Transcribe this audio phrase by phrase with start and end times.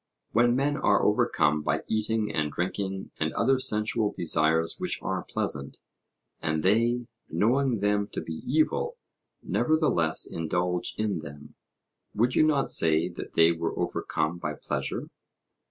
[0.31, 5.77] When men are overcome by eating and drinking and other sensual desires which are pleasant,
[6.41, 8.97] and they, knowing them to be evil,
[9.43, 11.53] nevertheless indulge in them,
[12.15, 15.11] would you not say that they were overcome by pleasure?